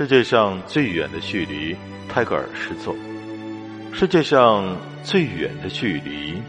[0.00, 1.76] 世界上最远的距离，
[2.08, 2.96] 泰戈尔诗作。
[3.92, 6.40] 世界上最远的距离，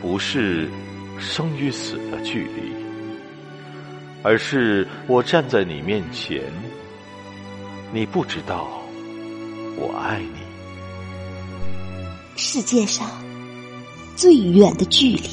[0.00, 0.70] 不是
[1.18, 2.72] 生与死的距离，
[4.22, 6.40] 而是我站在你面前，
[7.92, 8.68] 你不知道
[9.76, 10.38] 我爱你。
[12.36, 13.10] 世界上
[14.14, 15.28] 最远的距离，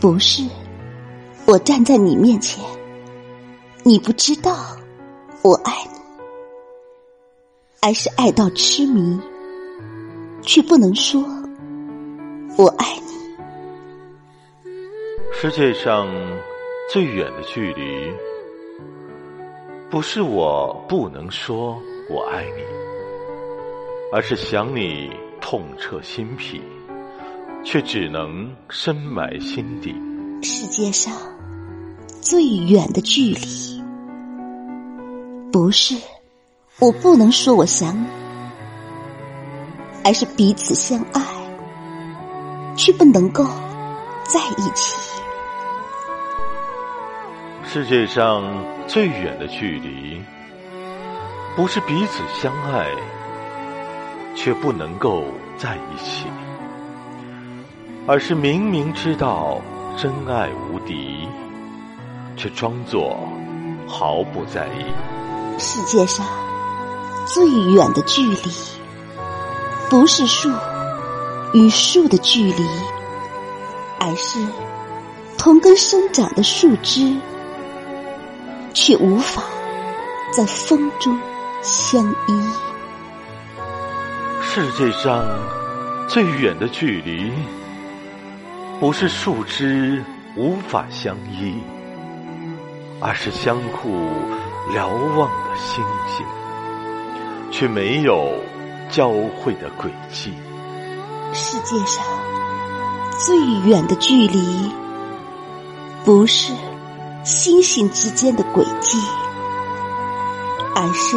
[0.00, 0.42] 不是
[1.46, 2.64] 我站在你面前，
[3.84, 4.76] 你不知道
[5.44, 6.00] 我爱你。
[7.80, 9.20] 爱是爱到痴迷，
[10.40, 11.22] 却不能说
[12.56, 13.12] “我爱你”。
[15.30, 16.08] 世界上
[16.90, 18.10] 最远的距离，
[19.90, 22.62] 不是我不能说“我爱你”，
[24.14, 25.10] 而是想你
[25.42, 26.62] 痛彻心脾，
[27.62, 29.94] 却只能深埋心底。
[30.42, 31.12] 世界上
[32.22, 33.73] 最远的距离，
[35.54, 35.94] 不是。
[36.80, 38.04] 我不能说我想你，
[40.04, 41.22] 而是彼此相爱，
[42.76, 43.44] 却不能够
[44.24, 44.96] 在一起。
[47.64, 48.42] 世界上
[48.88, 50.20] 最远的距离，
[51.54, 52.88] 不是彼此相爱，
[54.34, 55.22] 却不能够
[55.56, 56.26] 在一起，
[58.08, 59.60] 而是明明知道
[59.96, 61.28] 真爱无敌，
[62.36, 63.16] 却装作
[63.86, 64.84] 毫不在意。
[65.58, 66.26] 世界上。
[67.26, 68.52] 最远的距离，
[69.88, 70.50] 不是树
[71.54, 72.62] 与树的距离，
[73.98, 74.46] 而是
[75.38, 77.16] 同根生长的树枝，
[78.74, 79.42] 却无法
[80.36, 81.18] 在风中
[81.62, 82.42] 相依。
[84.42, 85.24] 世界上
[86.06, 87.32] 最远的距离，
[88.78, 90.04] 不是树枝
[90.36, 91.54] 无法相依，
[93.00, 94.10] 而是相互
[94.72, 96.24] 瞭望的星星。
[97.56, 98.32] 却没有
[98.90, 100.32] 交汇的轨迹。
[101.32, 102.04] 世界上
[103.16, 104.72] 最远的距离，
[106.04, 106.52] 不是
[107.22, 108.98] 星星之间的轨迹，
[110.74, 111.16] 而是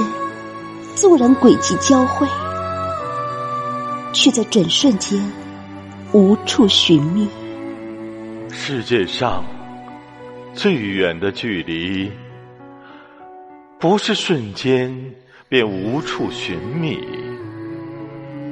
[0.93, 2.27] 纵然轨迹交汇，
[4.13, 5.19] 却在转瞬间
[6.13, 7.27] 无处寻觅。
[8.51, 9.43] 世界上
[10.53, 12.11] 最远的距离，
[13.79, 15.13] 不是瞬间。
[15.49, 16.99] 便无处寻觅，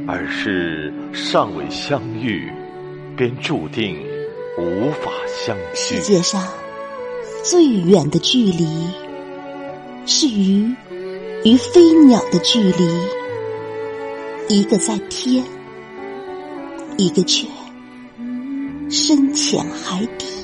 [0.07, 2.49] 而是尚未相遇，
[3.17, 4.01] 便注定
[4.57, 5.97] 无法相聚。
[5.97, 6.41] 世界上
[7.43, 8.65] 最远的距离，
[10.05, 10.73] 是鱼
[11.43, 12.87] 与飞鸟的距离，
[14.47, 15.43] 一个在天，
[16.95, 17.45] 一个却
[18.89, 20.34] 深潜海底。